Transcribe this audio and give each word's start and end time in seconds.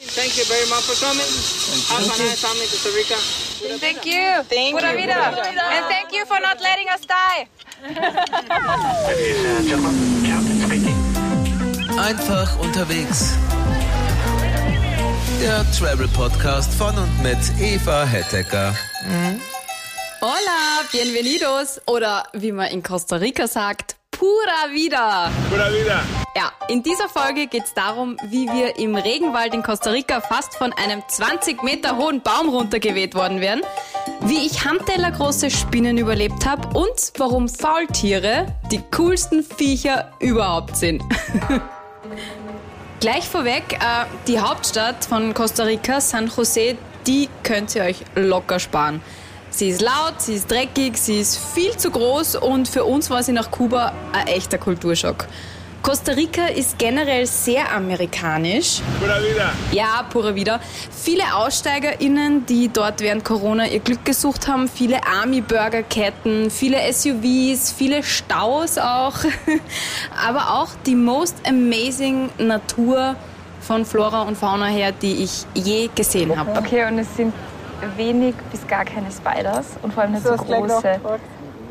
Thank 0.00 0.38
you 0.38 0.44
very 0.44 0.64
much 0.70 0.84
for 0.84 0.94
coming. 1.04 1.26
Have 1.90 2.04
a 2.04 2.06
nice 2.22 2.40
time 2.40 2.54
in 2.62 2.68
Costa 2.70 2.90
Rica. 2.94 3.16
Thank 3.80 4.06
you. 4.06 4.44
Thank 4.44 4.78
Pura 4.78 4.92
you. 4.92 4.98
vida. 4.98 5.14
And 5.14 5.86
thank 5.86 6.12
you 6.12 6.24
for 6.24 6.38
not 6.38 6.60
letting 6.60 6.88
us 6.88 7.00
die. 7.04 7.48
Einfach 11.98 12.58
unterwegs. 12.60 13.32
Der 15.40 15.64
Travel 15.72 16.06
Podcast 16.08 16.72
von 16.74 16.96
und 16.96 17.22
mit 17.22 17.38
Eva 17.60 18.04
Hettecker. 18.04 18.74
Hola, 20.20 20.82
bienvenidos 20.92 21.80
oder 21.86 22.24
wie 22.32 22.52
man 22.52 22.68
in 22.68 22.82
Costa 22.84 23.16
Rica 23.16 23.48
sagt, 23.48 23.96
pura 24.18 24.68
vida. 24.72 25.30
Pura 25.48 25.70
vida. 25.70 26.02
Ja, 26.36 26.50
in 26.68 26.82
dieser 26.82 27.08
Folge 27.08 27.46
geht 27.46 27.64
es 27.64 27.74
darum, 27.74 28.16
wie 28.24 28.48
wir 28.48 28.76
im 28.78 28.96
Regenwald 28.96 29.54
in 29.54 29.62
Costa 29.62 29.90
Rica 29.90 30.20
fast 30.20 30.56
von 30.56 30.72
einem 30.72 31.02
20 31.06 31.62
Meter 31.62 31.96
hohen 31.96 32.20
Baum 32.20 32.48
runtergeweht 32.48 33.14
worden 33.14 33.40
wären, 33.40 33.62
wie 34.22 34.44
ich 34.44 34.64
handtellergroße 34.64 35.50
Spinnen 35.50 35.98
überlebt 35.98 36.44
habe 36.46 36.76
und 36.76 37.12
warum 37.16 37.48
Faultiere 37.48 38.46
die 38.72 38.82
coolsten 38.94 39.44
Viecher 39.44 40.12
überhaupt 40.18 40.76
sind. 40.76 41.02
Gleich 43.00 43.28
vorweg, 43.28 43.74
äh, 43.74 44.06
die 44.26 44.40
Hauptstadt 44.40 45.04
von 45.04 45.32
Costa 45.32 45.62
Rica, 45.62 46.00
San 46.00 46.28
Jose, 46.36 46.76
die 47.06 47.28
könnt 47.44 47.74
ihr 47.76 47.84
euch 47.84 47.98
locker 48.16 48.58
sparen. 48.58 49.00
Sie 49.50 49.70
ist 49.70 49.80
laut, 49.80 50.20
sie 50.20 50.34
ist 50.34 50.50
dreckig, 50.50 50.96
sie 50.98 51.20
ist 51.20 51.38
viel 51.38 51.76
zu 51.76 51.90
groß 51.90 52.36
und 52.36 52.68
für 52.68 52.84
uns 52.84 53.10
war 53.10 53.22
sie 53.22 53.32
nach 53.32 53.50
Kuba 53.50 53.92
ein 54.12 54.26
echter 54.26 54.58
Kulturschock. 54.58 55.26
Costa 55.82 56.12
Rica 56.12 56.46
ist 56.48 56.76
generell 56.78 57.24
sehr 57.26 57.72
amerikanisch. 57.72 58.82
Pura 59.00 59.18
vida. 59.22 59.52
Ja, 59.72 60.04
pure 60.10 60.34
wieder. 60.34 60.60
Viele 60.90 61.22
AussteigerInnen, 61.34 62.44
die 62.46 62.68
dort 62.68 63.00
während 63.00 63.24
Corona 63.24 63.66
ihr 63.66 63.80
Glück 63.80 64.04
gesucht 64.04 64.48
haben, 64.48 64.68
viele 64.68 65.06
Army-Burger-Ketten, 65.06 66.50
viele 66.50 66.78
SUVs, 66.92 67.72
viele 67.72 68.02
Staus 68.02 68.76
auch, 68.76 69.14
aber 70.26 70.60
auch 70.60 70.68
die 70.84 70.96
most 70.96 71.36
amazing 71.46 72.28
Natur 72.38 73.14
von 73.60 73.84
Flora 73.86 74.22
und 74.22 74.36
Fauna 74.36 74.66
her, 74.66 74.92
die 74.92 75.22
ich 75.22 75.46
je 75.54 75.88
gesehen 75.94 76.36
habe. 76.36 76.58
Okay, 76.58 76.86
und 76.86 76.98
es 76.98 77.16
sind 77.16 77.32
wenig 77.96 78.34
bis 78.50 78.66
gar 78.66 78.84
keine 78.84 79.10
Spiders 79.10 79.76
und 79.82 79.92
vor 79.92 80.02
allem 80.02 80.12
nicht 80.12 80.26
so, 80.26 80.34
große. 80.34 81.00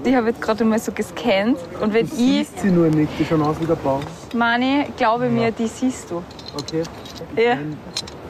Die 0.05 0.15
habe 0.15 0.29
ich 0.29 0.35
jetzt 0.35 0.45
gerade 0.45 0.63
mal 0.63 0.79
so 0.79 0.91
gescannt. 0.91 1.57
Und 1.81 1.93
wenn 1.93 2.05
ich, 2.05 2.13
siehst 2.13 2.59
sie 2.59 2.69
nur 2.69 2.87
nicht, 2.87 3.11
die 3.19 3.25
schauen 3.25 3.41
aus 3.41 3.59
wie 3.59 3.65
der 3.65 3.75
Baum. 3.75 4.01
Mani, 4.33 4.85
glaube 4.95 5.29
mir, 5.29 5.51
die 5.51 5.67
siehst 5.67 6.11
du. 6.11 6.23
Okay. 6.59 6.83
Ja. 7.35 7.57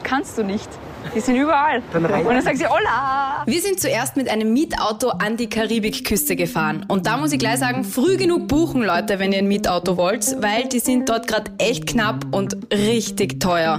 Kannst 0.02 0.38
du 0.38 0.42
nicht. 0.42 0.68
Die 1.14 1.20
sind 1.20 1.36
überall. 1.36 1.82
Dann 1.92 2.04
rein. 2.04 2.26
Und 2.26 2.34
dann 2.34 2.42
sagt 2.42 2.58
sie, 2.58 2.66
hola! 2.66 3.42
Wir 3.46 3.60
sind 3.60 3.80
zuerst 3.80 4.16
mit 4.16 4.28
einem 4.28 4.52
Mietauto 4.52 5.10
an 5.10 5.36
die 5.36 5.48
Karibikküste 5.48 6.36
gefahren. 6.36 6.84
Und 6.88 7.06
da 7.06 7.16
muss 7.16 7.32
ich 7.32 7.38
gleich 7.38 7.58
sagen, 7.58 7.84
früh 7.84 8.16
genug 8.16 8.48
buchen, 8.48 8.82
Leute, 8.82 9.18
wenn 9.18 9.32
ihr 9.32 9.38
ein 9.38 9.48
Mietauto 9.48 9.96
wollt, 9.96 10.36
weil 10.42 10.68
die 10.68 10.80
sind 10.80 11.08
dort 11.08 11.28
gerade 11.28 11.50
echt 11.58 11.86
knapp 11.86 12.26
und 12.32 12.56
richtig 12.72 13.40
teuer. 13.40 13.78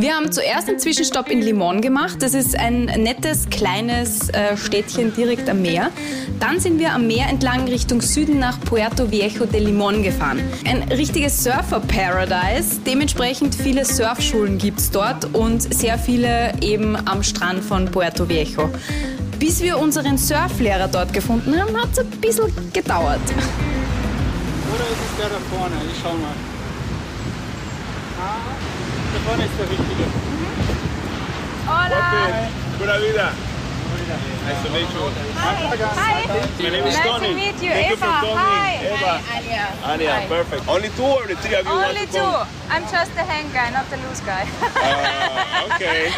Wir 0.00 0.14
haben 0.14 0.30
zuerst 0.30 0.68
einen 0.68 0.78
Zwischenstopp 0.78 1.28
in 1.28 1.42
Limon 1.42 1.80
gemacht. 1.80 2.18
Das 2.22 2.32
ist 2.32 2.56
ein 2.56 2.84
nettes, 2.84 3.50
kleines 3.50 4.28
äh, 4.28 4.56
Städtchen 4.56 5.12
direkt 5.12 5.48
am 5.48 5.60
Meer. 5.60 5.90
Dann 6.38 6.60
sind 6.60 6.78
wir 6.78 6.92
am 6.92 7.08
Meer 7.08 7.26
entlang 7.28 7.66
Richtung 7.66 8.00
Süden 8.00 8.38
nach 8.38 8.60
Puerto 8.60 9.10
Viejo 9.10 9.44
de 9.44 9.58
Limon 9.58 10.04
gefahren. 10.04 10.40
Ein 10.64 10.84
richtiges 10.84 11.42
Surfer-Paradise. 11.42 12.78
Dementsprechend 12.86 13.56
viele 13.56 13.84
Surfschulen 13.84 14.56
gibt's 14.58 14.88
dort 14.92 15.34
und 15.34 15.74
sehr 15.74 15.98
viele 15.98 16.52
eben 16.60 16.94
am 17.08 17.24
Strand 17.24 17.64
von 17.64 17.86
Puerto 17.86 18.28
Viejo. 18.28 18.70
Bis 19.40 19.60
wir 19.60 19.80
unseren 19.80 20.16
Surflehrer 20.16 20.86
dort 20.86 21.12
gefunden 21.12 21.60
haben, 21.60 21.76
hat 21.76 21.90
es 21.90 21.98
ein 21.98 22.10
bisschen 22.20 22.52
gedauert. 22.72 23.18
Oder 24.72 24.84
ist 24.84 25.02
es 25.10 25.16
der 25.18 25.28
da 25.28 25.40
vorne? 25.50 25.74
Ich 25.92 25.98
schau 26.00 26.12
mal. 26.12 26.34
Ah, 28.20 28.77
da 29.12 29.18
vorne 29.28 29.44
ist 29.44 29.58
der 29.58 29.68
richtige. 29.70 30.04
Hola! 31.66 32.48
Pura 32.78 32.98
vida. 33.00 33.32
Nice 34.46 34.62
to 34.64 34.70
meet 34.72 34.88
you. 34.94 35.10
Hi! 35.36 36.26
My 36.62 36.70
name 36.70 36.86
is 36.86 36.94
Nice 36.96 37.04
Tony. 37.06 37.28
to 37.28 37.34
meet 37.34 37.62
you, 37.62 37.70
Thank 37.70 37.92
Eva. 37.92 37.92
you 37.92 37.96
for 37.96 38.20
coming. 38.20 38.36
Hi. 38.36 38.78
Eva. 38.86 39.20
Anya. 39.36 39.66
Anya, 39.84 40.28
perfect. 40.28 40.68
Only 40.68 40.88
two 40.96 41.02
or 41.04 41.26
the 41.26 41.36
three 41.36 41.54
of 41.54 41.66
you 41.66 41.70
Only 41.72 41.84
want 41.84 41.98
to 41.98 42.06
two. 42.06 42.18
come? 42.18 42.46
I'm 42.70 42.82
just 42.90 43.14
the 43.14 43.22
hang 43.24 43.46
guy, 43.52 43.70
not 43.70 43.84
the 43.90 43.96
loose 43.98 44.20
guy. 44.24 44.46
Uh, 44.62 45.68
okay. 45.74 46.10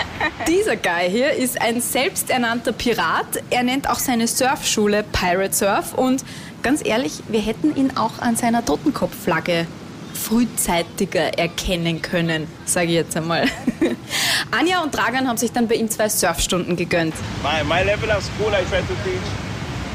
Dieser 0.47 0.77
Guy 0.77 1.11
hier 1.11 1.33
ist 1.33 1.61
ein 1.61 1.81
selbsternannter 1.81 2.73
Pirat. 2.73 3.43
Er 3.51 3.65
nennt 3.65 3.89
auch 3.91 3.99
seine 3.99 4.29
Surfschule 4.29 5.03
Pirate 5.13 5.53
Surf 5.55 5.95
und 5.95 6.25
ganz 6.63 6.85
ehrlich, 6.85 7.23
wir 7.29 7.41
hätten 7.41 7.75
ihn 7.75 7.97
auch 7.97 8.21
an 8.21 8.37
seiner 8.37 8.65
Totenkopfflagge 8.65 9.67
frühzeitiger 10.21 11.39
erkennen 11.39 12.03
können, 12.03 12.47
sage 12.65 12.89
ich 12.89 12.95
jetzt 12.95 13.17
einmal. 13.17 13.47
Anja 14.51 14.83
und 14.83 14.95
Dragan 14.95 15.29
haben 15.29 15.37
sich 15.37 15.53
dann 15.53 15.69
bei 15.69 15.77
ihm 15.77 15.89
zwei 15.89 16.09
Surfstunden 16.09 16.77
gegönnt. 16.77 17.15
My, 17.43 17.65
my 17.65 17.83
level 17.83 18.11
of 18.11 18.23
school, 18.23 18.53
I 18.53 18.65
try 18.69 18.81
to 18.81 18.95
teach 19.05 19.21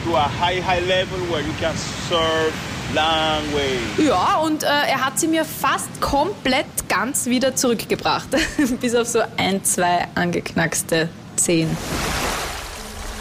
to 0.05 0.15
a 0.15 0.29
high, 0.39 0.61
high 0.61 0.85
level 0.87 1.19
where 1.29 1.41
you 1.41 1.53
can 1.59 1.75
surf 2.09 2.53
long 2.93 3.43
way. 3.53 4.05
Ja, 4.07 4.37
und 4.37 4.63
äh, 4.63 4.67
er 4.67 5.05
hat 5.05 5.19
sie 5.19 5.27
mir 5.27 5.45
fast 5.45 6.01
komplett 6.01 6.65
ganz 6.89 7.25
wieder 7.25 7.55
zurückgebracht. 7.55 8.29
Bis 8.81 8.95
auf 8.95 9.07
so 9.07 9.19
ein, 9.37 9.63
zwei 9.63 10.07
angeknackste 10.15 11.09
Zehen. 11.35 11.75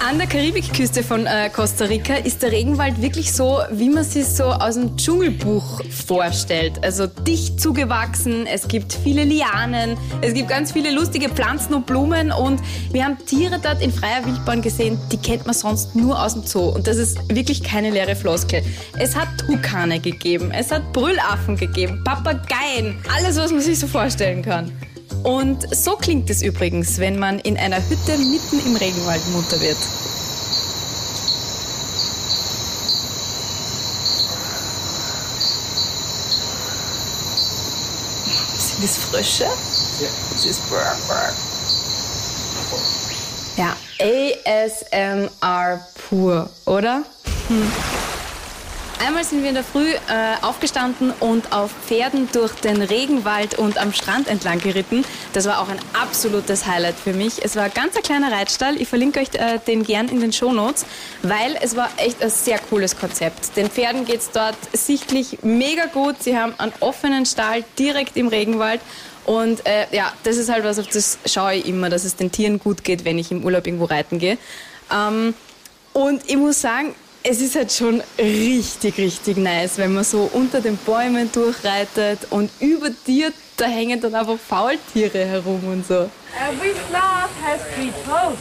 An 0.00 0.19
der 0.19 0.27
Karibikküste 0.27 1.03
von 1.03 1.27
äh, 1.27 1.49
Costa 1.50 1.87
Rica 1.87 2.15
ist 2.15 2.43
der 2.43 2.53
Regenwald 2.53 3.00
wirklich 3.00 3.32
so, 3.32 3.60
wie 3.71 3.88
man 3.88 4.05
sich 4.05 4.27
so 4.27 4.44
aus 4.44 4.75
dem 4.75 4.97
Dschungelbuch 4.97 5.81
vorstellt. 5.91 6.84
Also 6.84 7.06
dicht 7.06 7.60
zugewachsen, 7.60 8.47
es 8.47 8.69
gibt 8.69 8.93
viele 8.93 9.25
Lianen, 9.25 9.97
es 10.21 10.34
gibt 10.34 10.49
ganz 10.49 10.72
viele 10.72 10.91
lustige 10.93 11.28
Pflanzen 11.28 11.75
und 11.75 11.87
Blumen 11.87 12.32
und 12.32 12.60
wir 12.93 13.05
haben 13.05 13.16
Tiere 13.25 13.59
dort 13.62 13.82
in 13.82 13.93
freier 13.93 14.25
Wildbahn 14.27 14.60
gesehen, 14.62 14.99
die 15.10 15.16
kennt 15.16 15.47
man 15.47 15.55
sonst 15.55 15.94
nur 15.97 16.22
aus 16.22 16.34
dem 16.34 16.43
Zoo. 16.43 16.69
Und 16.69 16.87
das 16.87 16.97
ist 16.97 17.19
wirklich 17.34 17.62
keine 17.62 17.91
leere 17.91 18.16
Floskel. 18.16 18.62
Es 18.99 19.16
hat 19.16 19.28
Tukane 19.47 20.00
gegeben, 20.00 20.50
es 20.50 20.71
hat 20.71 20.93
Brüllaffen 20.93 21.56
gegeben, 21.56 22.03
Papageien, 22.05 23.03
alles, 23.16 23.37
was 23.37 23.53
man 23.53 23.61
sich 23.61 23.78
so 23.78 23.87
vorstellen 23.87 24.43
kann. 24.43 24.71
Und 25.25 25.75
so 25.75 25.97
klingt 25.97 26.29
es 26.29 26.43
übrigens, 26.43 26.99
wenn 26.99 27.19
man 27.19 27.39
in 27.39 27.57
einer 27.57 27.79
Hütte 27.89 28.19
mitten 28.19 28.61
im 28.67 28.77
Regenwald 28.77 29.27
munter 29.33 29.59
wird. 29.59 29.79
Sind 38.59 38.85
das 38.85 38.99
Frösche? 38.99 39.45
Ja. 39.45 40.09
Das 40.31 40.45
ist 40.45 40.69
brr, 40.69 40.95
brr. 41.09 41.33
Ja, 43.56 43.77
ASMR 43.99 45.81
pur, 46.09 46.51
oder? 46.67 47.03
Hm. 47.49 47.73
Einmal 49.07 49.23
sind 49.23 49.43
wir 49.43 49.51
in 49.51 49.55
der 49.55 49.65
Früh 49.65 49.91
äh, 49.91 49.99
aufgestanden 50.41 51.13
und 51.21 51.53
auf 51.53 51.71
Pferden 51.87 52.27
durch 52.33 52.55
den 52.55 52.81
Regenwald 52.81 53.59
und 53.59 53.77
am 53.77 53.93
Strand 53.93 54.29
entlang 54.29 54.61
geritten. 54.61 55.05
Das 55.35 55.45
war 55.45 55.61
auch 55.61 55.69
ein 55.69 55.79
absolutes 55.93 56.67
Highlight 56.67 56.95
für 56.95 57.13
mich. 57.13 57.45
Es 57.45 57.55
war 57.55 57.69
ganz 57.69 57.97
ein 57.97 58.03
kleiner 58.03 58.33
Reitstall. 58.33 58.81
Ich 58.81 58.89
verlinke 58.89 59.21
euch 59.21 59.29
äh, 59.35 59.59
den 59.67 59.83
gern 59.83 60.09
in 60.09 60.21
den 60.21 60.33
Shownotes, 60.33 60.87
weil 61.23 61.55
es 61.61 61.77
war 61.77 61.91
echt 61.99 62.23
ein 62.23 62.31
sehr 62.31 62.59
cooles 62.59 62.97
Konzept. 62.97 63.55
Den 63.59 63.69
Pferden 63.69 64.07
geht's 64.07 64.31
dort 64.33 64.57
sichtlich 64.73 65.41
mega 65.43 65.85
gut. 65.85 66.23
Sie 66.23 66.39
haben 66.39 66.55
einen 66.57 66.73
offenen 66.81 67.27
Stall 67.27 67.63
direkt 67.79 68.17
im 68.17 68.29
Regenwald. 68.29 68.81
Und 69.27 69.67
äh, 69.67 69.87
ja, 69.95 70.15
das 70.23 70.39
ist 70.39 70.51
halt 70.51 70.65
was, 70.65 70.79
auf 70.79 70.87
das 70.87 71.19
schaue 71.27 71.57
ich 71.57 71.67
immer, 71.67 71.91
dass 71.91 72.05
es 72.05 72.17
den 72.17 72.33
Tieren 72.33 72.59
gut 72.59 72.85
geht, 72.85 73.05
wenn 73.05 73.19
ich 73.19 73.31
im 73.31 73.45
Urlaub 73.45 73.67
irgendwo 73.67 73.85
reiten 73.85 74.19
gehe. 74.19 74.39
Ähm, 74.91 75.35
und 75.93 76.23
ich 76.27 76.37
muss 76.37 76.61
sagen, 76.61 76.95
es 77.26 77.41
ist 77.41 77.56
halt 77.56 77.73
schon 77.73 78.03
richtig, 78.19 78.99
richtig 78.99 79.38
nice, 79.38 79.79
wenn 79.79 79.94
man 79.94 80.05
so 80.05 80.29
unter 80.32 80.61
den 80.61 80.76
Bäumen 80.76 81.32
durchreitet 81.32 82.26
und 82.31 82.50
über 82.61 82.91
dir, 83.06 83.32
da 83.56 83.65
hängen 83.65 84.00
dann 84.00 84.15
einfach 84.15 84.38
Faultiere 84.38 85.25
herum 85.25 85.61
und 85.65 85.87
so. 85.87 86.11
Every 86.38 86.73
sloth 86.88 87.31
has 87.43 87.61
three 87.75 87.91
toes. 88.05 88.38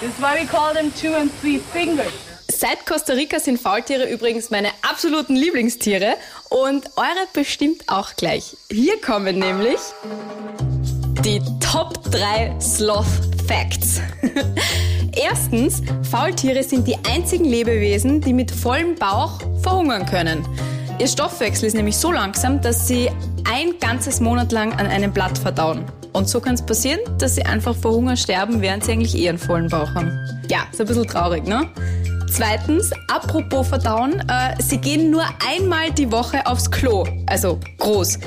This 0.00 0.10
is 0.10 0.18
why 0.18 0.40
we 0.40 0.46
call 0.46 0.74
them 0.74 0.92
two 1.00 1.14
and 1.14 1.30
three 1.40 1.60
fingers. 1.72 2.12
Seit 2.48 2.84
Costa 2.86 3.12
Rica 3.12 3.38
sind 3.38 3.60
Faultiere 3.60 4.08
übrigens 4.10 4.50
meine 4.50 4.70
absoluten 4.82 5.36
Lieblingstiere 5.36 6.14
und 6.48 6.84
eure 6.96 7.26
bestimmt 7.32 7.82
auch 7.88 8.16
gleich. 8.16 8.56
Hier 8.70 9.00
kommen 9.00 9.38
nämlich 9.38 9.78
die 11.26 11.42
Top 11.58 12.00
3 12.12 12.54
Sloth 12.60 13.04
Facts. 13.48 14.00
Erstens, 15.12 15.82
Faultiere 16.08 16.62
sind 16.62 16.86
die 16.86 16.94
einzigen 17.10 17.44
Lebewesen, 17.46 18.20
die 18.20 18.32
mit 18.32 18.48
vollem 18.48 18.94
Bauch 18.94 19.40
verhungern 19.60 20.06
können. 20.06 20.46
Ihr 21.00 21.08
Stoffwechsel 21.08 21.66
ist 21.66 21.74
nämlich 21.74 21.96
so 21.96 22.12
langsam, 22.12 22.60
dass 22.60 22.86
sie 22.86 23.10
ein 23.42 23.74
ganzes 23.80 24.20
Monat 24.20 24.52
lang 24.52 24.72
an 24.74 24.86
einem 24.86 25.12
Blatt 25.12 25.36
verdauen. 25.36 25.84
Und 26.12 26.28
so 26.28 26.38
kann 26.38 26.54
es 26.54 26.62
passieren, 26.64 27.00
dass 27.18 27.34
sie 27.34 27.42
einfach 27.42 27.74
vor 27.74 27.90
Hunger 27.90 28.16
sterben, 28.16 28.60
während 28.60 28.84
sie 28.84 28.92
eigentlich 28.92 29.18
eher 29.18 29.30
einen 29.30 29.38
vollen 29.38 29.68
Bauch 29.68 29.92
haben. 29.96 30.12
Ja, 30.48 30.60
ist 30.70 30.80
ein 30.80 30.86
bisschen 30.86 31.08
traurig, 31.08 31.44
ne? 31.44 31.68
Zweitens, 32.30 32.92
apropos 33.08 33.66
Verdauen, 33.66 34.20
äh, 34.28 34.62
sie 34.62 34.78
gehen 34.78 35.10
nur 35.10 35.24
einmal 35.44 35.90
die 35.90 36.12
Woche 36.12 36.46
aufs 36.46 36.70
Klo, 36.70 37.04
also 37.26 37.58
groß. 37.78 38.20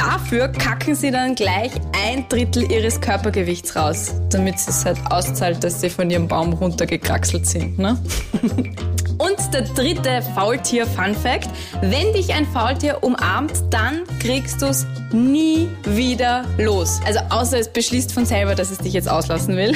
Dafür 0.00 0.48
kacken 0.48 0.94
sie 0.94 1.10
dann 1.10 1.34
gleich 1.34 1.72
ein 1.92 2.26
Drittel 2.30 2.72
ihres 2.72 3.02
Körpergewichts 3.02 3.76
raus, 3.76 4.14
damit 4.30 4.54
es 4.54 4.86
halt 4.86 4.96
auszahlt, 5.10 5.62
dass 5.62 5.82
sie 5.82 5.90
von 5.90 6.08
ihrem 6.08 6.26
Baum 6.26 6.54
runtergekraxelt 6.54 7.46
sind. 7.46 7.78
Ne? 7.78 7.98
Und 9.20 9.52
der 9.52 9.62
dritte 9.62 10.22
Faultier-Fun-Fact. 10.34 11.50
Wenn 11.82 12.12
dich 12.14 12.32
ein 12.32 12.46
Faultier 12.46 13.02
umarmt, 13.02 13.52
dann 13.68 14.04
kriegst 14.18 14.62
du 14.62 14.66
es 14.66 14.86
nie 15.12 15.68
wieder 15.84 16.44
los. 16.56 17.00
Also 17.04 17.20
außer 17.28 17.58
es 17.58 17.68
beschließt 17.68 18.12
von 18.12 18.24
selber, 18.24 18.54
dass 18.54 18.70
es 18.70 18.78
dich 18.78 18.94
jetzt 18.94 19.10
auslassen 19.10 19.56
will. 19.56 19.74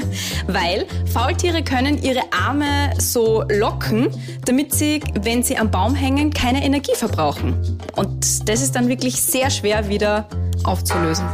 Weil 0.46 0.86
Faultiere 1.12 1.62
können 1.62 2.02
ihre 2.02 2.22
Arme 2.32 2.90
so 2.98 3.42
locken, 3.50 4.08
damit 4.46 4.74
sie, 4.74 5.02
wenn 5.20 5.42
sie 5.42 5.58
am 5.58 5.70
Baum 5.70 5.94
hängen, 5.94 6.32
keine 6.32 6.64
Energie 6.64 6.94
verbrauchen. 6.94 7.78
Und 7.96 8.48
das 8.48 8.62
ist 8.62 8.74
dann 8.76 8.88
wirklich 8.88 9.20
sehr 9.20 9.50
schwer 9.50 9.90
wieder 9.90 10.26
aufzulösen. 10.64 11.26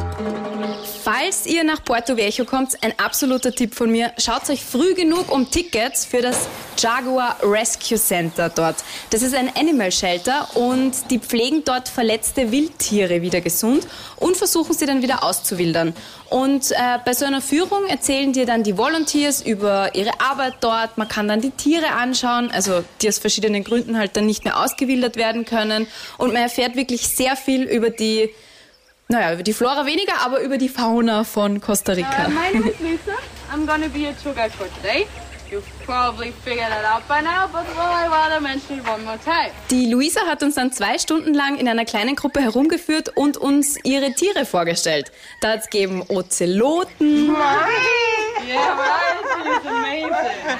Falls 1.04 1.46
ihr 1.46 1.64
nach 1.64 1.82
Porto 1.82 2.16
Viejo 2.16 2.44
kommt, 2.44 2.81
ein 2.81 2.96
absoluter 2.96 3.52
Tipp 3.52 3.75
von 3.75 3.90
mir, 3.90 4.12
schaut 4.19 4.49
euch 4.49 4.62
früh 4.62 4.94
genug 4.94 5.32
um 5.32 5.50
Tickets 5.50 6.04
für 6.04 6.22
das 6.22 6.46
Jaguar 6.78 7.38
Rescue 7.43 7.99
Center 7.99 8.49
dort. 8.49 8.76
Das 9.10 9.22
ist 9.22 9.34
ein 9.34 9.50
Animal 9.56 9.90
Shelter 9.90 10.46
und 10.54 10.93
die 11.10 11.19
pflegen 11.19 11.64
dort 11.64 11.88
verletzte 11.88 12.52
Wildtiere 12.52 13.20
wieder 13.20 13.40
gesund 13.40 13.84
und 14.14 14.37
versuchen 14.37 14.75
sie 14.75 14.87
dann 14.87 15.02
wieder 15.02 15.25
auszuwildern. 15.25 15.93
Und 16.31 16.70
äh, 16.70 16.76
bei 17.05 17.14
so 17.14 17.25
einer 17.25 17.40
Führung 17.40 17.84
erzählen 17.87 18.32
dir 18.32 18.46
dann 18.46 18.62
die 18.62 18.78
Volunteers 18.78 19.43
über 19.43 19.96
ihre 19.96 20.20
Arbeit 20.20 20.55
dort. 20.60 20.98
Man 20.98 21.08
kann 21.08 21.26
dann 21.26 21.40
die 21.40 21.50
Tiere 21.50 21.90
anschauen, 21.90 22.48
also 22.52 22.84
die 23.00 23.08
aus 23.08 23.19
verschiedenen 23.19 23.64
Gründen 23.64 23.98
halt 23.98 24.16
dann 24.16 24.26
nicht 24.26 24.44
mehr 24.44 24.62
ausgewildert 24.62 25.16
werden 25.16 25.46
können. 25.46 25.88
Und 26.16 26.32
man 26.32 26.43
erfährt 26.43 26.76
wirklich 26.76 27.08
sehr 27.08 27.34
viel 27.34 27.64
über 27.64 27.90
die 27.90 28.31
naja, 29.12 29.35
über 29.35 29.43
die 29.43 29.53
Flora 29.53 29.87
weniger, 29.87 30.14
aber 30.25 30.41
über 30.41 30.59
die 30.59 30.69
Fauna 30.69 31.23
von 31.25 31.61
Costa 31.61 31.93
Rica. 31.93 32.26
Uh, 32.26 32.31
my 32.31 32.59
name 32.59 32.70
is 32.70 32.81
Lisa. 32.81 33.12
I'm 33.53 33.67
gonna 33.67 33.88
be 33.88 34.00
your 34.00 34.14
tour 34.23 34.35
guide 34.35 34.50
for 34.50 34.67
today. 34.76 35.06
Die 39.70 39.93
Luisa 39.93 40.20
hat 40.23 40.43
uns 40.43 40.55
dann 40.55 40.73
zwei 40.73 40.97
Stunden 40.97 41.35
lang 41.35 41.59
in 41.59 41.69
einer 41.69 41.85
kleinen 41.85 42.17
Gruppe 42.17 42.41
herumgeführt 42.41 43.11
und 43.14 43.37
uns 43.37 43.76
ihre 43.85 44.14
Tiere 44.14 44.47
vorgestellt. 44.47 45.12
Da 45.43 45.50
hat 45.50 45.61
es 45.61 45.69
gegeben 45.69 46.03
Ozeloten. 46.08 47.37
Yeah, 48.49 48.73
right? 48.79 49.67
Amazing. 49.67 50.58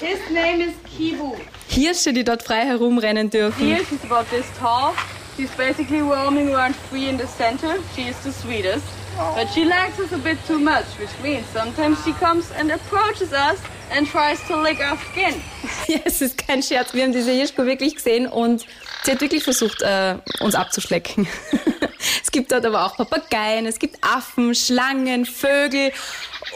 His 0.00 0.18
name 0.30 0.64
is 0.64 0.72
Kibu. 0.96 1.36
Hirsche, 1.68 2.14
die 2.14 2.24
dort 2.24 2.42
frei 2.42 2.64
herumrennen 2.64 3.28
dürfen. 3.28 3.66
Here 3.66 3.84
she's 3.84 4.02
about 4.10 4.24
this 4.30 4.46
tall. 4.58 4.94
She's 5.36 5.54
basically 5.56 6.02
roaming 6.02 6.52
around 6.54 6.74
free 6.76 7.08
in 7.08 7.16
the 7.16 7.26
center. 7.26 7.78
She 7.94 8.02
is 8.02 8.18
the 8.22 8.32
sweetest. 8.32 8.84
But 9.16 9.48
she 9.48 9.64
likes 9.64 9.98
us 9.98 10.12
a 10.12 10.18
bit 10.18 10.38
too 10.46 10.58
much, 10.58 10.86
which 10.98 11.10
means 11.22 11.46
sometimes 11.46 12.02
she 12.04 12.12
comes 12.12 12.50
and 12.52 12.70
approaches 12.70 13.32
us 13.32 13.60
and 13.90 14.06
tries 14.06 14.40
to 14.48 14.56
lick 14.56 14.80
our 14.80 14.96
skin. 15.10 15.42
Ja, 15.88 15.98
es 16.04 16.22
ist 16.22 16.38
kein 16.38 16.62
Scherz. 16.62 16.94
Wir 16.94 17.02
haben 17.02 17.12
diese 17.12 17.32
Hirschkuh 17.32 17.66
wirklich 17.66 17.96
gesehen 17.96 18.26
und 18.26 18.64
sie 19.04 19.10
hat 19.10 19.20
wirklich 19.20 19.42
versucht, 19.42 19.82
äh, 19.82 20.16
uns 20.40 20.54
abzuschlecken. 20.54 21.26
es 22.22 22.30
gibt 22.30 22.52
dort 22.52 22.64
aber 22.64 22.86
auch 22.86 22.96
Papageien, 22.96 23.66
es 23.66 23.78
gibt 23.78 23.98
Affen, 24.02 24.54
Schlangen, 24.54 25.26
Vögel 25.26 25.92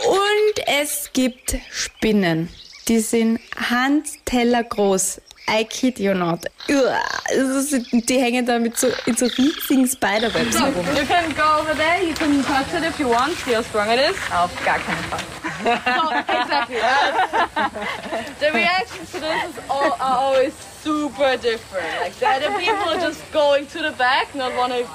und 0.07 0.65
es 0.67 1.11
gibt 1.13 1.57
Spinnen. 1.71 2.49
Die 2.89 3.01
sind 3.01 3.41
Handteller 3.57 4.63
groß. 4.63 5.21
I 5.49 5.65
kid 5.65 5.99
you 6.01 6.13
not. 6.15 6.45
Also 6.69 7.79
die 7.93 8.19
hängen 8.21 8.45
da 8.45 8.59
mit 8.59 8.77
so, 8.77 8.89
in 9.07 9.17
so 9.17 9.27
riesigen 9.27 9.87
Spiderwebs 9.87 10.59
herum. 10.59 10.85
You 10.97 11.07
can 11.07 11.33
go 11.35 11.61
over 11.61 11.75
there, 11.75 12.03
you 12.03 12.15
can 12.15 12.43
touch 12.43 12.75
it 12.75 12.83
if 12.83 12.99
you 12.99 13.09
want, 13.09 13.33
see 13.39 13.55
how 13.55 13.63
strong 13.63 13.89
it 13.89 14.01
is. 14.01 14.17
Auf 14.33 14.51
gar 14.65 14.79
keinen 14.79 15.05
Fall. 15.05 15.21
Oh, 15.67 16.11
exactly. 16.11 16.77
the 18.41 18.53
reactions 18.53 19.11
to 19.13 19.21
this 19.21 19.45
is 19.51 19.59
all, 19.71 19.93
are 20.01 20.19
always 20.19 20.53
super 20.83 21.37
different. 21.39 21.89
Like 22.01 22.15
the 22.19 22.27
other 22.29 22.59
people 22.59 22.89
are 22.91 23.01
just 23.01 23.23
going 23.33 23.67
to 23.69 23.79
the 23.83 23.93
back, 23.93 24.35
not 24.35 24.55
want 24.57 24.73
to 24.75 24.87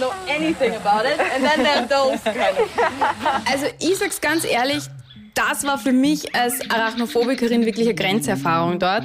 know 0.00 0.12
anything 0.26 0.74
about 0.74 1.06
it, 1.06 1.20
and 1.20 1.44
then 1.44 1.62
there 1.62 1.82
are 1.82 1.86
those 1.86 2.20
kind 2.24 2.58
of. 2.58 2.68
Also 3.46 3.66
ich 3.78 3.96
sag's 3.98 4.20
ganz 4.20 4.44
ehrlich, 4.44 4.84
das 5.34 5.64
war 5.64 5.78
für 5.78 5.92
mich 5.92 6.34
als 6.34 6.70
Arachnophobikerin 6.70 7.64
wirklich 7.64 7.86
eine 7.86 7.94
Grenzerfahrung 7.94 8.78
dort. 8.78 9.04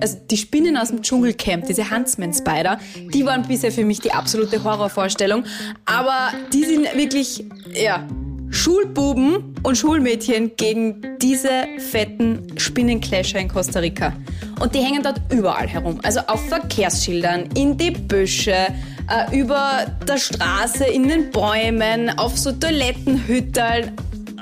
Also 0.00 0.18
die 0.30 0.36
Spinnen 0.36 0.76
aus 0.76 0.88
dem 0.88 1.02
Dschungelcamp, 1.02 1.66
diese 1.66 1.90
Huntsman-Spider, 1.90 2.78
die 3.12 3.24
waren 3.24 3.42
bisher 3.42 3.72
für 3.72 3.84
mich 3.84 4.00
die 4.00 4.12
absolute 4.12 4.62
Horrorvorstellung. 4.62 5.44
Aber 5.84 6.32
die 6.52 6.64
sind 6.64 6.96
wirklich, 6.96 7.44
ja, 7.74 8.06
Schulbuben 8.52 9.54
und 9.62 9.76
Schulmädchen 9.76 10.52
gegen 10.56 11.16
diese 11.20 11.66
fetten 11.78 12.58
Spinnenclasher 12.58 13.38
in 13.38 13.48
Costa 13.48 13.80
Rica. 13.80 14.12
Und 14.60 14.74
die 14.74 14.80
hängen 14.80 15.02
dort 15.02 15.20
überall 15.32 15.66
herum. 15.66 15.98
Also 16.02 16.20
auf 16.26 16.46
Verkehrsschildern, 16.48 17.48
in 17.56 17.78
die 17.78 17.90
Büsche, 17.90 18.52
äh, 18.52 19.36
über 19.36 19.86
der 20.06 20.18
Straße, 20.18 20.84
in 20.84 21.08
den 21.08 21.30
Bäumen, 21.30 22.10
auf 22.18 22.38
so 22.38 22.52
Toilettenhütteln. 22.52 23.92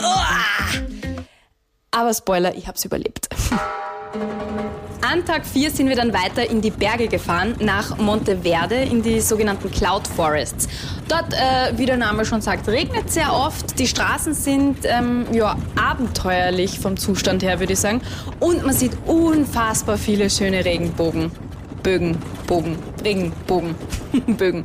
Uah! 0.00 0.89
Aber 1.92 2.14
Spoiler, 2.14 2.54
ich 2.54 2.68
hab's 2.68 2.84
überlebt. 2.84 3.28
An 5.02 5.24
Tag 5.24 5.44
4 5.44 5.72
sind 5.72 5.88
wir 5.88 5.96
dann 5.96 6.12
weiter 6.12 6.48
in 6.48 6.60
die 6.60 6.70
Berge 6.70 7.08
gefahren, 7.08 7.56
nach 7.58 7.98
Monteverde, 7.98 8.76
in 8.76 9.02
die 9.02 9.20
sogenannten 9.20 9.70
Cloud 9.72 10.06
Forests. 10.06 10.68
Dort, 11.08 11.32
äh, 11.32 11.76
wie 11.76 11.86
der 11.86 11.96
Name 11.96 12.24
schon 12.24 12.40
sagt, 12.42 12.68
regnet 12.68 13.10
sehr 13.10 13.32
oft. 13.32 13.76
Die 13.78 13.88
Straßen 13.88 14.34
sind 14.34 14.78
ähm, 14.84 15.26
ja, 15.32 15.56
abenteuerlich 15.74 16.78
vom 16.78 16.96
Zustand 16.96 17.42
her, 17.42 17.58
würde 17.58 17.72
ich 17.72 17.80
sagen. 17.80 18.02
Und 18.38 18.64
man 18.64 18.74
sieht 18.74 18.92
unfassbar 19.06 19.98
viele 19.98 20.30
schöne 20.30 20.64
Regenbogen. 20.64 21.32
Bögen, 21.82 22.18
Bogen, 22.46 22.78
Regenbogen, 23.02 23.74
Bögen. 24.36 24.64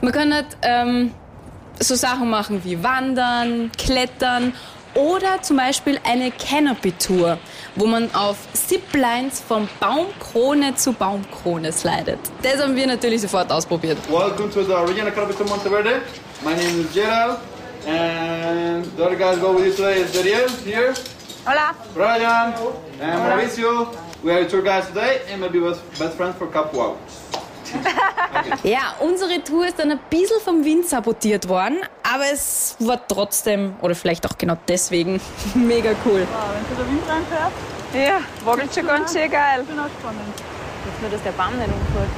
Man 0.00 0.12
kann 0.12 0.32
halt 0.32 0.56
ähm, 0.62 1.10
so 1.80 1.94
Sachen 1.94 2.30
machen 2.30 2.62
wie 2.64 2.82
Wandern, 2.82 3.70
Klettern 3.76 4.54
oder 4.94 5.42
zum 5.42 5.56
Beispiel 5.56 5.98
eine 6.04 6.30
Canopy-Tour, 6.30 7.38
wo 7.76 7.86
man 7.86 8.14
auf 8.14 8.36
Ziplines 8.52 9.40
von 9.40 9.68
Baumkrone 9.80 10.74
zu 10.74 10.92
Baumkrone 10.92 11.72
slidet. 11.72 12.18
Das 12.42 12.62
haben 12.62 12.76
wir 12.76 12.86
natürlich 12.86 13.20
sofort 13.22 13.50
ausprobiert. 13.50 13.98
Welcome 14.10 14.50
to 14.50 14.62
the 14.64 14.72
original 14.72 15.10
Canopy 15.10 15.34
to 15.34 15.44
Monteverde. 15.44 16.02
My 16.44 16.54
name 16.54 16.80
is 16.80 16.92
Gerald, 16.94 17.38
and 17.86 18.84
the 18.96 19.04
other 19.04 19.16
guys 19.16 19.38
go 19.38 19.54
with 19.54 19.66
you 19.66 19.72
today 19.72 20.00
is 20.00 20.12
Dariel 20.12 20.48
here. 20.64 20.94
Hola. 21.46 21.74
Brian 21.94 22.54
and 23.00 23.20
Mauricio. 23.20 23.94
We 24.22 24.32
are 24.32 24.40
your 24.40 24.48
tour 24.48 24.62
guides 24.62 24.86
today 24.88 25.20
and 25.30 25.40
maybe 25.42 25.60
best, 25.60 25.82
best 25.98 26.16
friends 26.16 26.36
for 26.36 26.48
a 26.48 26.50
couple 26.50 26.80
hours. 26.80 27.33
Ja, 28.62 28.94
unsere 29.00 29.42
Tour 29.42 29.66
ist 29.66 29.78
dann 29.78 29.90
ein 29.90 29.98
bisschen 30.10 30.40
vom 30.44 30.64
Wind 30.64 30.86
sabotiert 30.88 31.48
worden, 31.48 31.78
aber 32.02 32.24
es 32.32 32.76
war 32.80 33.00
trotzdem, 33.06 33.76
oder 33.80 33.94
vielleicht 33.94 34.26
auch 34.26 34.36
genau 34.36 34.56
deswegen, 34.68 35.20
mega 35.54 35.90
cool. 36.04 36.20
Wenn 36.20 36.76
so 36.76 36.82
der 36.82 36.88
Wind 36.88 37.02
reinfährt, 37.08 37.52
Ja, 37.94 38.20
wackelt 38.44 38.74
schon 38.74 38.86
ganz 38.86 39.12
schön 39.12 39.30
geil. 39.30 39.62
bin 39.62 39.78
auch 39.78 39.88
spannend. 40.00 40.34
Jetzt 40.86 41.00
nur, 41.00 41.10
dass 41.10 41.22
der 41.22 41.32
Baum 41.32 41.56
nicht 41.56 41.68
umfällt. 41.68 42.10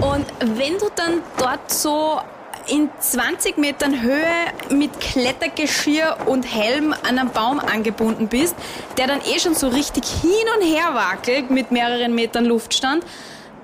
Und 0.00 0.26
wenn 0.58 0.78
du 0.78 0.88
dann 0.94 1.22
dort 1.36 1.70
so 1.70 2.20
in 2.70 2.90
20 2.98 3.58
Metern 3.58 4.02
Höhe 4.02 4.24
mit 4.70 5.00
Klettergeschirr 5.00 6.16
und 6.26 6.42
Helm 6.44 6.92
an 6.92 7.18
einem 7.18 7.30
Baum 7.30 7.60
angebunden 7.60 8.28
bist, 8.28 8.54
der 8.96 9.06
dann 9.06 9.20
eh 9.20 9.38
schon 9.38 9.54
so 9.54 9.68
richtig 9.68 10.04
hin 10.06 10.30
und 10.56 10.64
her 10.64 10.94
wackelt 10.94 11.50
mit 11.50 11.70
mehreren 11.70 12.14
Metern 12.14 12.44
Luftstand, 12.44 13.04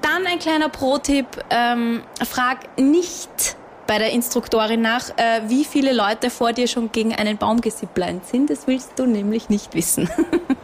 dann 0.00 0.26
ein 0.26 0.38
kleiner 0.38 0.68
Pro-Tipp, 0.68 1.26
ähm, 1.50 2.02
frag 2.24 2.78
nicht 2.78 3.56
bei 3.86 3.98
der 3.98 4.10
Instruktorin 4.10 4.80
nach, 4.80 5.10
äh, 5.16 5.42
wie 5.48 5.64
viele 5.64 5.92
Leute 5.92 6.30
vor 6.30 6.52
dir 6.52 6.68
schon 6.68 6.92
gegen 6.92 7.14
einen 7.14 7.36
Baum 7.36 7.60
gesipplinet 7.60 8.26
sind. 8.26 8.50
Das 8.50 8.66
willst 8.66 8.92
du 8.96 9.06
nämlich 9.06 9.48
nicht 9.48 9.74
wissen. 9.74 10.08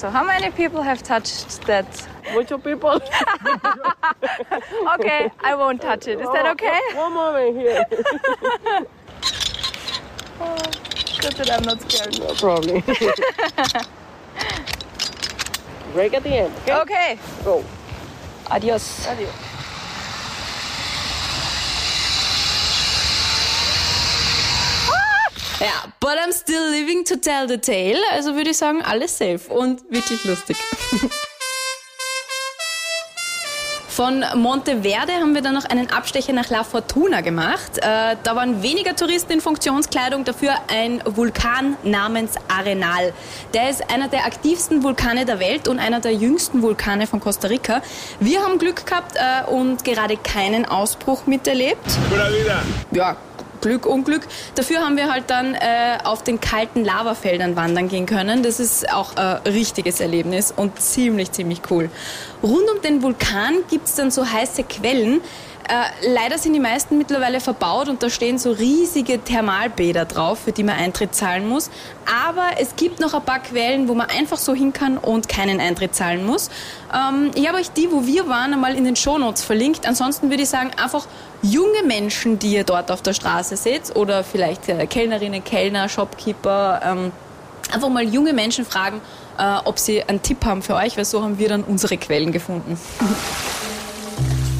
So, 0.00 0.08
how 0.08 0.24
many 0.24 0.50
people 0.50 0.80
have 0.80 1.02
touched 1.02 1.60
that? 1.66 2.08
Mucho 2.32 2.56
people. 2.56 3.02
Okay, 4.94 5.30
I 5.40 5.54
won't 5.54 5.82
touch 5.82 6.08
it. 6.08 6.20
Is 6.20 6.26
that 6.32 6.46
oh, 6.46 6.52
okay? 6.52 6.80
One 6.94 7.12
moment 7.12 7.58
here. 7.58 7.84
Oh, 10.42 10.56
good 11.20 11.34
that 11.34 11.50
I'm 11.52 11.64
not 11.64 11.82
scared. 11.82 12.18
No 12.18 12.32
Probably. 12.32 12.80
Break 15.92 16.14
at 16.14 16.22
the 16.22 16.30
end. 16.30 16.54
Okay. 16.62 16.80
Okay. 16.80 17.18
Go. 17.44 17.62
Adios. 18.50 19.06
Adios. 19.06 19.49
Ja, 25.60 25.92
but 26.00 26.16
I'm 26.16 26.32
still 26.32 26.70
living 26.70 27.04
to 27.04 27.16
tell 27.16 27.46
the 27.46 27.58
tale. 27.58 27.98
Also 28.12 28.34
würde 28.34 28.50
ich 28.50 28.56
sagen, 28.56 28.82
alles 28.82 29.18
safe 29.18 29.40
und 29.48 29.82
wirklich 29.90 30.24
lustig. 30.24 30.56
Von 33.88 34.24
Monteverde 34.36 35.12
haben 35.12 35.34
wir 35.34 35.42
dann 35.42 35.52
noch 35.52 35.66
einen 35.66 35.90
Abstecher 35.90 36.32
nach 36.32 36.48
La 36.48 36.64
Fortuna 36.64 37.20
gemacht. 37.20 37.76
Äh, 37.76 38.16
da 38.22 38.34
waren 38.34 38.62
weniger 38.62 38.96
Touristen 38.96 39.34
in 39.34 39.40
Funktionskleidung, 39.42 40.24
dafür 40.24 40.54
ein 40.68 41.02
Vulkan 41.04 41.76
namens 41.82 42.36
Arenal. 42.48 43.12
Der 43.52 43.68
ist 43.68 43.90
einer 43.92 44.08
der 44.08 44.24
aktivsten 44.24 44.82
Vulkane 44.82 45.26
der 45.26 45.38
Welt 45.40 45.68
und 45.68 45.78
einer 45.78 46.00
der 46.00 46.14
jüngsten 46.14 46.62
Vulkane 46.62 47.06
von 47.06 47.20
Costa 47.20 47.48
Rica. 47.48 47.82
Wir 48.20 48.42
haben 48.42 48.58
Glück 48.58 48.86
gehabt 48.86 49.16
äh, 49.16 49.50
und 49.50 49.84
gerade 49.84 50.16
keinen 50.16 50.64
Ausbruch 50.64 51.26
miterlebt. 51.26 51.84
Ja, 52.92 53.16
Glück, 53.60 53.86
Unglück. 53.86 54.26
Dafür 54.54 54.80
haben 54.80 54.96
wir 54.96 55.12
halt 55.12 55.24
dann 55.28 55.54
äh, 55.54 55.98
auf 56.04 56.22
den 56.22 56.40
kalten 56.40 56.84
Lavafeldern 56.84 57.56
wandern 57.56 57.88
gehen 57.88 58.06
können. 58.06 58.42
Das 58.42 58.60
ist 58.60 58.92
auch 58.92 59.16
ein 59.16 59.38
richtiges 59.46 60.00
Erlebnis 60.00 60.52
und 60.54 60.80
ziemlich, 60.80 61.32
ziemlich 61.32 61.62
cool. 61.70 61.90
Rund 62.42 62.70
um 62.74 62.80
den 62.82 63.02
Vulkan 63.02 63.54
gibt's 63.68 63.94
dann 63.94 64.10
so 64.10 64.26
heiße 64.26 64.64
Quellen. 64.64 65.20
Äh, 65.70 66.10
leider 66.12 66.36
sind 66.36 66.54
die 66.54 66.60
meisten 66.60 66.98
mittlerweile 66.98 67.38
verbaut 67.38 67.88
und 67.88 68.02
da 68.02 68.10
stehen 68.10 68.38
so 68.38 68.50
riesige 68.50 69.22
Thermalbäder 69.22 70.04
drauf, 70.04 70.40
für 70.40 70.50
die 70.50 70.64
man 70.64 70.74
Eintritt 70.74 71.14
zahlen 71.14 71.48
muss. 71.48 71.70
Aber 72.26 72.58
es 72.58 72.74
gibt 72.74 72.98
noch 72.98 73.14
ein 73.14 73.22
paar 73.22 73.38
Quellen, 73.38 73.86
wo 73.86 73.94
man 73.94 74.08
einfach 74.08 74.38
so 74.38 74.52
hin 74.52 74.72
kann 74.72 74.98
und 74.98 75.28
keinen 75.28 75.60
Eintritt 75.60 75.94
zahlen 75.94 76.26
muss. 76.26 76.50
Ähm, 76.92 77.30
ich 77.36 77.46
habe 77.46 77.58
euch 77.58 77.70
die, 77.70 77.92
wo 77.92 78.04
wir 78.04 78.28
waren, 78.28 78.52
einmal 78.52 78.74
in 78.74 78.84
den 78.84 78.96
Shownotes 78.96 79.44
verlinkt. 79.44 79.86
Ansonsten 79.86 80.28
würde 80.28 80.42
ich 80.42 80.48
sagen, 80.48 80.72
einfach 80.76 81.06
junge 81.40 81.84
Menschen, 81.86 82.40
die 82.40 82.54
ihr 82.54 82.64
dort 82.64 82.90
auf 82.90 83.02
der 83.02 83.12
Straße 83.12 83.56
seht 83.56 83.94
oder 83.94 84.24
vielleicht 84.24 84.68
äh, 84.68 84.88
Kellnerinnen, 84.88 85.44
Kellner, 85.44 85.88
Shopkeeper, 85.88 86.80
ähm, 86.84 87.12
einfach 87.72 87.90
mal 87.90 88.02
junge 88.02 88.32
Menschen 88.32 88.64
fragen, 88.64 89.00
äh, 89.38 89.58
ob 89.64 89.78
sie 89.78 90.02
einen 90.02 90.20
Tipp 90.20 90.44
haben 90.44 90.62
für 90.62 90.74
euch, 90.74 90.96
weil 90.96 91.04
so 91.04 91.22
haben 91.22 91.38
wir 91.38 91.48
dann 91.48 91.62
unsere 91.62 91.96
Quellen 91.96 92.32
gefunden. 92.32 92.76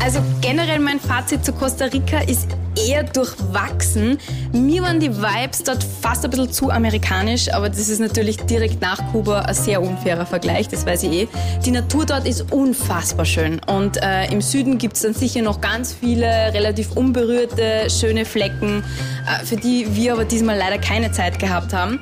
Also 0.02 0.20
generell 0.40 0.78
mein 0.78 0.98
Fazit 0.98 1.44
zu 1.44 1.52
Costa 1.52 1.84
Rica 1.84 2.20
ist 2.20 2.48
eher 2.88 3.04
durchwachsen. 3.04 4.18
Mir 4.52 4.82
waren 4.82 4.98
die 4.98 5.14
Vibes 5.14 5.62
dort 5.62 5.84
fast 5.84 6.24
ein 6.24 6.30
bisschen 6.30 6.50
zu 6.52 6.70
amerikanisch, 6.70 7.52
aber 7.52 7.68
das 7.68 7.88
ist 7.88 8.00
natürlich 8.00 8.38
direkt 8.38 8.80
nach 8.80 8.98
Kuba 9.12 9.40
ein 9.40 9.54
sehr 9.54 9.82
unfairer 9.82 10.24
Vergleich, 10.24 10.68
das 10.68 10.86
weiß 10.86 11.02
ich 11.02 11.12
eh. 11.12 11.28
Die 11.64 11.70
Natur 11.70 12.06
dort 12.06 12.26
ist 12.26 12.50
unfassbar 12.50 13.26
schön 13.26 13.60
und 13.66 14.02
äh, 14.02 14.32
im 14.32 14.40
Süden 14.40 14.78
gibt 14.78 14.96
es 14.96 15.02
dann 15.02 15.14
sicher 15.14 15.42
noch 15.42 15.60
ganz 15.60 15.92
viele 15.92 16.26
relativ 16.26 16.92
unberührte, 16.92 17.90
schöne 17.90 18.24
Flecken, 18.24 18.82
äh, 19.26 19.44
für 19.44 19.56
die 19.56 19.94
wir 19.94 20.14
aber 20.14 20.24
diesmal 20.24 20.56
leider 20.56 20.78
keine 20.78 21.12
Zeit 21.12 21.38
gehabt 21.38 21.74
haben. 21.74 22.00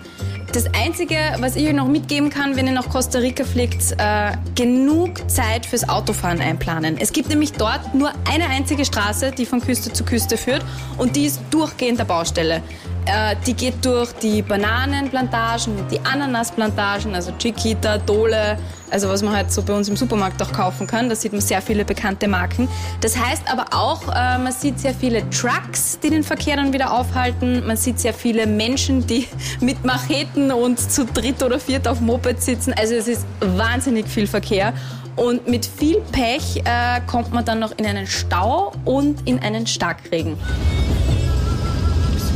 Das 0.52 0.64
Einzige, 0.74 1.16
was 1.40 1.56
ich 1.56 1.66
euch 1.66 1.74
noch 1.74 1.88
mitgeben 1.88 2.30
kann, 2.30 2.56
wenn 2.56 2.66
ihr 2.66 2.72
nach 2.72 2.88
Costa 2.88 3.18
Rica 3.18 3.44
fliegt, 3.44 3.92
äh, 3.98 4.32
genug 4.54 5.30
Zeit 5.30 5.66
fürs 5.66 5.86
Autofahren 5.86 6.40
einplanen. 6.40 6.96
Es 6.98 7.12
gibt 7.12 7.28
nämlich 7.28 7.52
dort 7.52 7.94
nur 7.94 8.10
eine 8.30 8.48
einzige 8.48 8.86
Straße, 8.86 9.32
die 9.32 9.44
von 9.44 9.60
Küste 9.60 9.92
zu 9.92 10.04
Küste 10.04 10.38
führt 10.38 10.64
und 10.96 11.16
die 11.16 11.26
ist 11.26 11.42
durchgehend 11.50 11.98
der 11.98 12.06
Baustelle. 12.06 12.62
Äh, 13.04 13.36
die 13.46 13.52
geht 13.52 13.84
durch 13.84 14.12
die 14.12 14.40
Bananenplantagen 14.40 15.86
die 15.90 16.00
Ananasplantagen, 16.00 17.14
also 17.14 17.32
Chiquita, 17.38 17.98
Dole, 17.98 18.58
also 18.90 19.08
was 19.08 19.22
man 19.22 19.34
halt 19.34 19.52
so 19.52 19.62
bei 19.62 19.72
uns 19.74 19.88
im 19.88 19.96
Supermarkt 19.96 20.40
auch 20.42 20.52
kaufen 20.52 20.86
kann. 20.86 21.08
Da 21.08 21.14
sieht 21.14 21.32
man 21.32 21.40
sehr 21.40 21.62
viele 21.62 21.84
bekannte 21.84 22.28
Marken. 22.28 22.68
Das 23.00 23.16
heißt 23.18 23.50
aber 23.50 23.66
auch, 23.72 24.08
äh, 24.08 24.38
man 24.38 24.52
sieht 24.52 24.78
sehr 24.78 24.94
viele 24.94 25.28
Trucks, 25.30 25.98
die 26.02 26.10
den 26.10 26.22
Verkehr 26.22 26.56
dann 26.56 26.72
wieder 26.72 26.92
aufhalten. 26.92 27.66
Man 27.66 27.76
sieht 27.76 28.00
sehr 28.00 28.14
viele 28.14 28.46
Menschen, 28.46 29.06
die 29.06 29.26
mit 29.60 29.84
Macheten 29.84 30.52
und 30.52 30.78
zu 30.78 31.04
dritt 31.04 31.42
oder 31.42 31.58
viert 31.58 31.86
auf 31.88 32.00
Moped 32.00 32.42
sitzen. 32.42 32.72
Also 32.72 32.94
es 32.94 33.08
ist 33.08 33.26
wahnsinnig 33.40 34.06
viel 34.08 34.26
Verkehr. 34.26 34.72
Und 35.16 35.48
mit 35.48 35.66
viel 35.66 36.00
Pech 36.12 36.58
äh, 36.58 37.00
kommt 37.08 37.32
man 37.32 37.44
dann 37.44 37.58
noch 37.58 37.76
in 37.76 37.86
einen 37.86 38.06
Stau 38.06 38.72
und 38.84 39.26
in 39.26 39.40
einen 39.40 39.66
Starkregen. 39.66 40.36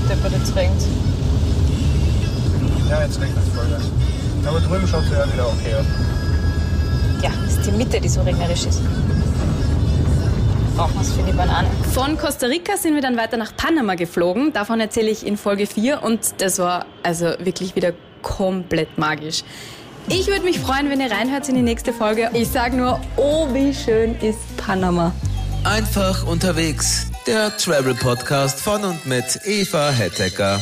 Deppert, 0.08 0.32
jetzt 0.32 0.56
regnet 0.56 0.82
Ja, 2.90 3.02
jetzt 3.04 3.20
regnet 3.20 3.38
es 3.46 3.54
voll. 3.54 3.66
Aber 4.44 4.60
drüben 4.60 4.88
schaut 4.88 5.04
es 5.04 5.10
ja 5.12 5.32
wieder 5.32 5.46
okay 5.46 5.74
aus. 5.78 5.86
Ja, 7.22 7.30
das 7.44 7.56
ist 7.56 7.66
die 7.66 7.70
Mitte, 7.72 8.00
die 8.00 8.08
so 8.08 8.20
regnerisch 8.22 8.66
ist. 8.66 8.80
Brauchen 10.76 10.94
wir 10.94 11.02
es 11.02 11.12
für 11.12 11.22
die 11.22 11.32
Bananen. 11.32 11.70
Von 11.92 12.18
Costa 12.18 12.46
Rica 12.46 12.76
sind 12.76 12.94
wir 12.94 13.02
dann 13.02 13.16
weiter 13.16 13.36
nach 13.36 13.54
Panama 13.56 13.94
geflogen. 13.94 14.52
Davon 14.52 14.80
erzähle 14.80 15.10
ich 15.10 15.24
in 15.26 15.36
Folge 15.36 15.66
4 15.66 16.02
und 16.02 16.34
das 16.38 16.58
war 16.58 16.86
also 17.02 17.26
wirklich 17.38 17.76
wieder 17.76 17.92
komplett 18.22 18.98
magisch. 18.98 19.44
Ich 20.08 20.26
würde 20.26 20.42
mich 20.42 20.58
freuen, 20.58 20.90
wenn 20.90 21.00
ihr 21.00 21.10
reinhört 21.10 21.48
in 21.48 21.54
die 21.54 21.62
nächste 21.62 21.92
Folge. 21.92 22.30
Ich 22.32 22.48
sage 22.48 22.76
nur, 22.76 23.00
oh, 23.16 23.46
wie 23.52 23.72
schön 23.72 24.16
ist 24.20 24.38
Panama. 24.56 25.12
Einfach 25.64 26.26
unterwegs. 26.26 27.06
Der 27.26 27.56
Travel 27.56 27.94
Podcast 27.94 28.58
von 28.58 28.82
und 28.82 29.06
mit 29.06 29.38
Eva 29.44 29.90
Hettecker. 29.90 30.60